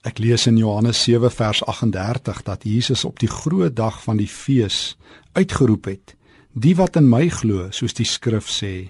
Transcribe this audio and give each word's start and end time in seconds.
Ek 0.00 0.16
lees 0.16 0.46
in 0.48 0.56
Johannes 0.56 1.02
7 1.04 1.28
vers 1.28 1.60
38 1.68 2.38
dat 2.46 2.62
Jesus 2.64 3.04
op 3.04 3.18
die 3.20 3.28
groot 3.28 3.74
dag 3.76 3.98
van 4.02 4.16
die 4.16 4.28
fees 4.28 4.96
uitgeroep 5.36 5.84
het: 5.84 6.14
"Die 6.52 6.72
wat 6.76 6.96
in 6.96 7.08
my 7.08 7.28
glo, 7.28 7.68
soos 7.70 7.92
die 7.92 8.06
skrif 8.08 8.48
sê, 8.48 8.88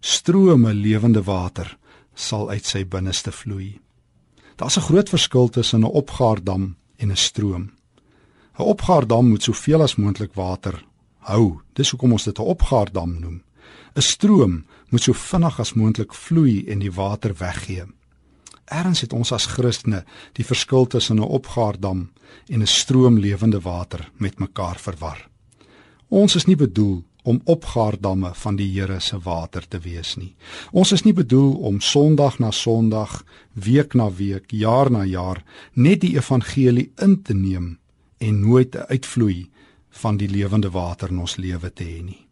strome 0.00 0.74
lewende 0.74 1.22
water 1.22 1.78
sal 2.14 2.50
uit 2.50 2.64
sy 2.64 2.84
binneste 2.84 3.32
vloei." 3.32 3.80
Daar's 4.56 4.76
'n 4.76 4.88
groot 4.88 5.08
verskil 5.08 5.48
tussen 5.48 5.80
'n 5.80 5.84
opgaardam 5.84 6.76
en 6.96 7.10
'n 7.10 7.16
stroom. 7.16 7.70
'n 8.58 8.62
Opgaardam 8.62 9.28
moet 9.28 9.42
soveel 9.42 9.82
as 9.82 9.96
moontlik 9.96 10.34
water 10.34 10.84
hou. 11.18 11.60
Dis 11.72 11.90
hoekom 11.90 12.12
ons 12.12 12.24
dit 12.24 12.38
'n 12.38 12.42
opgaardam 12.42 13.20
noem. 13.20 13.42
'n 13.96 14.02
Stroom 14.02 14.64
moet 14.90 15.02
so 15.02 15.12
vinnig 15.12 15.60
as 15.60 15.72
moontlik 15.72 16.14
vloei 16.14 16.64
en 16.66 16.78
die 16.78 16.92
water 16.92 17.34
weggee. 17.38 17.84
Erns 18.70 19.00
het 19.00 19.12
ons 19.12 19.32
as 19.32 19.46
Christene 19.46 20.04
die 20.38 20.44
verskil 20.44 20.86
tussen 20.86 21.16
'n 21.16 21.26
opgaardam 21.38 22.10
en 22.48 22.62
'n 22.62 22.66
stroom 22.66 23.18
lewende 23.18 23.60
water 23.60 24.10
met 24.16 24.38
mekaar 24.38 24.78
verwar. 24.78 25.28
Ons 26.08 26.34
is 26.34 26.46
nie 26.46 26.56
bedoel 26.56 27.04
om 27.22 27.40
opgaardamme 27.44 28.30
van 28.34 28.56
die 28.56 28.68
Here 28.72 29.00
se 29.00 29.18
water 29.18 29.68
te 29.68 29.78
wees 29.78 30.16
nie. 30.16 30.34
Ons 30.72 30.92
is 30.92 31.04
nie 31.04 31.12
bedoel 31.12 31.52
om 31.52 31.80
Sondag 31.80 32.38
na 32.38 32.50
Sondag, 32.50 33.24
week 33.52 33.94
na 33.94 34.10
week, 34.10 34.50
jaar 34.50 34.90
na 34.90 35.04
jaar 35.04 35.44
net 35.72 36.00
die 36.00 36.16
evangelie 36.16 36.90
in 37.02 37.22
te 37.22 37.34
neem 37.34 37.78
en 38.18 38.40
nooit 38.40 38.74
'n 38.74 38.86
uitvloei 38.88 39.50
van 39.90 40.16
die 40.16 40.28
lewende 40.28 40.70
water 40.70 41.10
in 41.10 41.18
ons 41.18 41.36
lewe 41.36 41.72
te 41.72 41.84
hê 41.84 42.02
nie. 42.02 42.26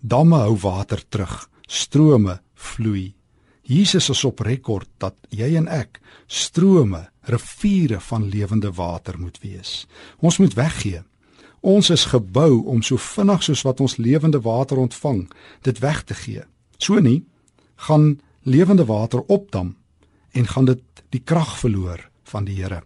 Damme 0.00 0.36
hou 0.36 0.56
water 0.56 1.08
terug, 1.08 1.48
strome 1.66 2.40
vloei. 2.54 3.14
Jesus 3.62 4.08
is 4.10 4.24
op 4.24 4.40
rekord 4.40 4.88
dat 4.98 5.14
jy 5.30 5.54
en 5.56 5.68
ek 5.70 6.00
strome, 6.26 7.06
riviere 7.30 8.00
van 8.00 8.26
lewende 8.28 8.72
water 8.74 9.18
moet 9.18 9.38
wees. 9.42 9.86
Ons 10.18 10.38
moet 10.42 10.54
weggee. 10.54 11.02
Ons 11.62 11.90
is 11.94 12.08
gebou 12.10 12.64
om 12.66 12.82
so 12.82 12.98
vinnig 12.98 13.42
soos 13.46 13.62
wat 13.62 13.80
ons 13.80 13.96
lewende 14.02 14.40
water 14.42 14.80
ontvang, 14.82 15.28
dit 15.62 15.78
weg 15.78 16.02
te 16.04 16.14
gee. 16.14 16.42
So 16.78 16.98
nie 16.98 17.22
gaan 17.86 18.20
lewende 18.42 18.84
water 18.84 19.22
opdam 19.30 19.76
en 20.32 20.46
gaan 20.46 20.66
dit 20.66 20.82
die 21.10 21.22
krag 21.22 21.58
verloor 21.58 22.08
van 22.24 22.44
die 22.44 22.58
Here. 22.58 22.82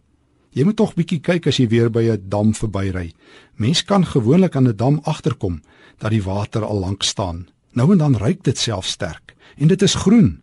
Jy 0.57 0.65
moet 0.65 0.77
tog 0.77 0.95
bietjie 0.97 1.21
kyk 1.21 1.49
as 1.51 1.59
jy 1.61 1.69
weer 1.69 1.91
by 1.93 2.03
'n 2.13 2.29
dam 2.29 2.55
verbyry. 2.55 3.13
Mens 3.57 3.85
kan 3.85 4.05
gewoonlik 4.05 4.57
aan 4.57 4.69
'n 4.69 4.77
dam 4.77 5.01
agterkom 5.05 5.63
dat 5.99 6.11
die 6.11 6.23
water 6.23 6.65
al 6.65 6.79
lank 6.81 7.03
staan. 7.03 7.49
Nou 7.73 7.93
en 7.93 7.99
dan 7.99 8.17
ruik 8.17 8.43
dit 8.43 8.59
self 8.59 8.87
sterk 8.87 9.37
en 9.57 9.69
dit 9.69 9.83
is 9.83 9.95
groen. 9.95 10.41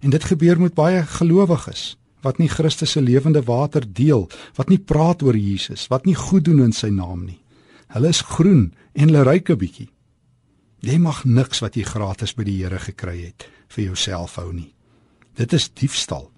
En 0.00 0.10
dit 0.10 0.24
gebeur 0.24 0.60
met 0.60 0.74
baie 0.74 1.02
gelowiges 1.02 1.96
wat 2.26 2.38
nie 2.38 2.48
Christus 2.50 2.96
se 2.96 3.00
lewende 3.00 3.42
water 3.46 3.84
deel, 3.86 4.24
wat 4.58 4.68
nie 4.68 4.78
praat 4.78 5.22
oor 5.22 5.36
Jesus, 5.38 5.86
wat 5.86 6.06
nie 6.06 6.16
goed 6.18 6.48
doen 6.48 6.64
in 6.64 6.74
sy 6.74 6.90
naam 6.90 7.22
nie. 7.28 7.38
Hulle 7.94 8.10
is 8.10 8.24
groen 8.26 8.72
en 8.92 9.08
hulle 9.08 9.22
ruik 9.22 9.50
'n 9.50 9.58
bietjie. 9.58 9.88
Jy 10.80 10.98
mag 10.98 11.24
niks 11.24 11.60
wat 11.60 11.76
jy 11.76 11.82
gratis 11.82 12.34
by 12.34 12.44
die 12.44 12.58
Here 12.62 12.78
gekry 12.78 13.24
het 13.24 13.48
vir 13.68 13.84
jouself 13.84 14.36
hou 14.36 14.52
nie. 14.52 14.74
Dit 15.34 15.52
is 15.52 15.68
diefstal. 15.68 16.30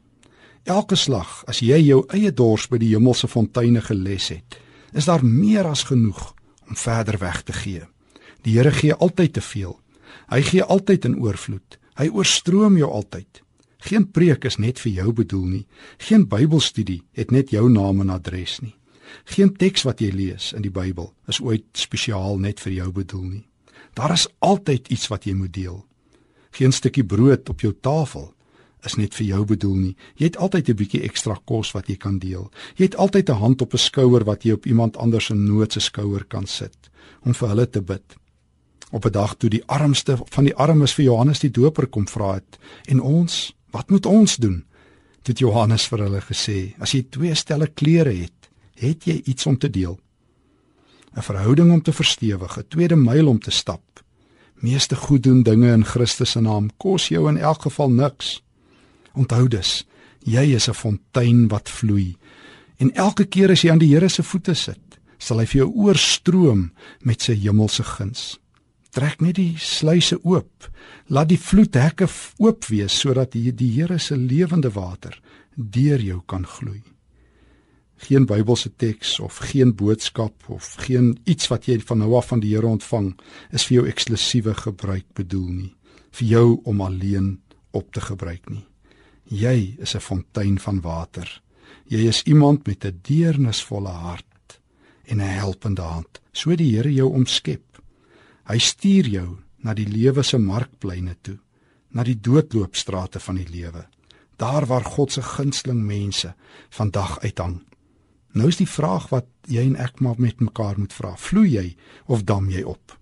Elke 0.64 0.96
slag 0.96 1.44
as 1.48 1.60
jy 1.60 1.78
jou 1.78 2.04
eie 2.08 2.32
dors 2.32 2.66
by 2.68 2.78
die 2.78 2.94
hemelse 2.94 3.28
fonteine 3.28 3.80
geles 3.80 4.28
het, 4.28 4.58
is 4.92 5.04
daar 5.04 5.24
meer 5.24 5.66
as 5.66 5.84
genoeg 5.84 6.34
om 6.68 6.76
verder 6.76 7.18
weg 7.18 7.42
te 7.42 7.52
gee. 7.52 7.82
Die 8.42 8.56
Here 8.56 8.70
gee 8.70 8.94
altyd 8.94 9.32
te 9.32 9.40
veel. 9.40 9.80
Hy 10.30 10.42
gee 10.42 10.62
altyd 10.62 11.04
in 11.04 11.18
oorvloed. 11.20 11.78
Hy 11.96 12.08
oorstroom 12.08 12.76
jou 12.76 12.90
altyd. 12.90 13.42
Geen 13.80 14.10
preek 14.10 14.44
is 14.44 14.58
net 14.58 14.78
vir 14.78 14.92
jou 14.92 15.12
bedoel 15.12 15.46
nie. 15.46 15.66
Geen 15.98 16.26
Bybelstudie 16.28 17.02
het 17.16 17.30
net 17.30 17.50
jou 17.50 17.68
naam 17.70 18.00
en 18.00 18.10
adres 18.10 18.60
nie. 18.60 18.74
Geen 19.24 19.54
teks 19.56 19.82
wat 19.88 20.00
jy 20.00 20.10
lees 20.14 20.52
in 20.56 20.62
die 20.62 20.72
Bybel 20.72 21.12
is 21.28 21.40
ooit 21.40 21.66
spesiaal 21.72 22.38
net 22.38 22.60
vir 22.60 22.72
jou 22.72 22.90
bedoel 22.92 23.24
nie. 23.28 23.46
Daar 23.94 24.12
is 24.14 24.28
altyd 24.38 24.90
iets 24.92 25.08
wat 25.10 25.24
jy 25.26 25.34
moet 25.34 25.52
deel. 25.54 25.80
Geen 26.50 26.72
stukkie 26.72 27.04
brood 27.04 27.48
op 27.48 27.60
jou 27.64 27.72
tafel 27.80 28.30
is 28.86 28.96
net 28.96 29.14
vir 29.14 29.26
jou 29.26 29.44
bedoel 29.44 29.76
nie. 29.76 29.96
Jy 30.16 30.30
het 30.30 30.36
altyd 30.36 30.68
'n 30.68 30.76
bietjie 30.76 31.02
ekstra 31.04 31.36
kos 31.44 31.72
wat 31.72 31.88
jy 31.88 31.96
kan 31.96 32.18
deel. 32.18 32.50
Jy 32.76 32.84
het 32.84 32.96
altyd 32.96 33.30
'n 33.30 33.40
hand 33.40 33.62
op 33.62 33.74
'n 33.74 33.78
skouer 33.78 34.24
wat 34.24 34.44
jy 34.44 34.52
op 34.52 34.66
iemand 34.66 34.96
anders 34.96 35.26
se 35.26 35.34
nood 35.34 35.72
se 35.72 35.80
skouer 35.80 36.24
kan 36.24 36.46
sit 36.46 36.90
om 37.24 37.34
vir 37.34 37.48
hulle 37.48 37.70
te 37.70 37.82
bid. 37.82 38.16
Op 38.92 39.04
'n 39.04 39.12
dag 39.12 39.36
toe 39.36 39.50
die 39.50 39.64
armste 39.66 40.18
van 40.24 40.44
die 40.44 40.54
armes 40.54 40.94
vir 40.94 41.04
Johannes 41.04 41.38
die 41.38 41.50
Doper 41.50 41.86
kom 41.86 42.08
vra 42.08 42.34
het 42.34 42.58
en 42.86 43.00
ons 43.00 43.54
Wat 43.70 43.90
moet 43.90 44.06
ons 44.06 44.36
doen? 44.36 44.64
Het 45.30 45.38
Johannes 45.38 45.84
vir 45.86 46.00
hulle 46.02 46.20
gesê, 46.26 46.56
as 46.82 46.90
jy 46.90 47.04
twee 47.06 47.34
stelle 47.38 47.68
klere 47.70 48.10
het, 48.10 48.48
het 48.80 49.04
jy 49.06 49.20
iets 49.30 49.46
om 49.46 49.58
te 49.58 49.70
deel. 49.70 49.98
'n 51.14 51.22
Verhouding 51.22 51.70
om 51.72 51.82
te 51.82 51.92
verstewig, 51.92 52.58
'n 52.58 52.68
tweede 52.68 52.96
myl 52.96 53.28
om 53.28 53.38
te 53.38 53.50
stap. 53.50 54.02
Meeste 54.54 54.96
goed 54.96 55.22
doen 55.22 55.42
dinge 55.42 55.72
in 55.72 55.84
Christus 55.84 56.30
se 56.30 56.40
naam 56.40 56.70
kos 56.76 57.08
jou 57.08 57.28
in 57.28 57.36
elk 57.36 57.62
geval 57.62 57.90
niks. 57.90 58.42
Onthou 59.14 59.48
dus, 59.48 59.86
jy 60.24 60.54
is 60.54 60.68
'n 60.68 60.74
fontein 60.74 61.48
wat 61.48 61.68
vloei. 61.68 62.16
En 62.76 62.94
elke 62.94 63.24
keer 63.24 63.50
as 63.50 63.62
jy 63.62 63.70
aan 63.70 63.78
die 63.78 63.94
Here 63.94 64.08
se 64.08 64.22
voete 64.22 64.54
sit, 64.54 64.98
sal 65.18 65.38
hy 65.38 65.46
vir 65.46 65.58
jou 65.58 65.72
oorstroom 65.74 66.72
met 67.00 67.22
sy 67.22 67.34
hemelse 67.34 67.82
guns 67.82 68.40
trek 68.90 69.20
net 69.20 69.36
die 69.38 69.54
sluise 69.58 70.18
oop. 70.22 70.68
Laat 71.06 71.30
die 71.30 71.40
vloedhekke 71.40 72.08
oop 72.38 72.66
wees 72.70 72.98
sodat 73.00 73.32
die, 73.32 73.52
die 73.52 73.70
Here 73.74 73.98
se 73.98 74.16
lewende 74.16 74.70
water 74.74 75.20
deur 75.54 76.00
jou 76.00 76.20
kan 76.26 76.46
gloei. 76.46 76.82
Geen 78.00 78.24
Bybelse 78.26 78.70
teks 78.80 79.18
of 79.20 79.42
geen 79.50 79.74
boodskap 79.76 80.48
of 80.48 80.74
geen 80.86 81.18
iets 81.28 81.50
wat 81.52 81.68
jy 81.68 81.80
van 81.84 82.00
nou 82.00 82.14
af 82.16 82.30
van 82.32 82.40
die 82.40 82.54
Here 82.54 82.66
ontvang 82.66 83.12
is 83.52 83.66
vir 83.68 83.80
jou 83.80 83.86
eksklusiewe 83.90 84.54
gebruik 84.54 85.06
bedoel 85.14 85.48
nie, 85.52 85.74
vir 86.16 86.26
jou 86.28 86.60
om 86.64 86.80
alleen 86.80 87.34
op 87.76 87.92
te 87.92 88.00
gebruik 88.00 88.48
nie. 88.50 88.64
Jy 89.30 89.76
is 89.78 89.94
'n 89.94 90.00
fontein 90.00 90.58
van 90.58 90.80
water. 90.80 91.42
Jy 91.86 92.08
is 92.08 92.22
iemand 92.22 92.66
met 92.66 92.84
'n 92.84 93.00
deernisvolle 93.02 93.88
hart 93.88 94.60
en 95.04 95.20
'n 95.20 95.36
helpende 95.38 95.82
hand. 95.82 96.20
So 96.32 96.56
die 96.56 96.76
Here 96.76 96.92
jou 96.92 97.12
omskep. 97.12 97.69
Hy 98.50 98.58
stuur 98.58 99.06
jou 99.06 99.28
na 99.62 99.76
die 99.78 99.86
lewe 99.86 100.24
se 100.26 100.38
markpleine 100.42 101.14
toe, 101.22 101.36
na 101.94 102.02
die 102.02 102.16
doodloopstrate 102.18 103.20
van 103.22 103.36
die 103.38 103.46
lewe, 103.46 103.84
daar 104.42 104.66
waar 104.66 104.82
God 104.82 105.14
se 105.14 105.22
gunsteling 105.22 105.84
mense 105.86 106.32
vandag 106.74 107.20
uithang. 107.22 107.60
Nou 108.34 108.48
is 108.50 108.58
die 108.58 108.66
vraag 108.66 109.06
wat 109.14 109.28
jy 109.46 109.62
en 109.68 109.76
ek 109.78 110.02
maar 110.02 110.18
met 110.18 110.42
mekaar 110.42 110.78
moet 110.82 110.94
vra: 110.94 111.14
Vloei 111.14 111.50
jy 111.52 111.66
of 112.06 112.24
dam 112.26 112.50
jy 112.50 112.64
op? 112.66 112.96